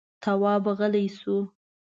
[0.23, 1.37] تواب غلی شو.